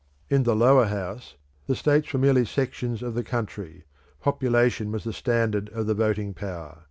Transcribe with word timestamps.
In 0.31 0.41
the 0.41 0.55
Lower 0.55 0.85
House 0.87 1.35
the 1.67 1.75
states 1.75 2.11
were 2.11 2.17
merely 2.17 2.43
sections 2.43 3.03
of 3.03 3.13
the 3.13 3.23
country; 3.23 3.83
population 4.19 4.91
was 4.91 5.03
the 5.03 5.13
standard 5.13 5.69
of 5.69 5.85
the 5.85 5.93
voting 5.93 6.33
power. 6.33 6.79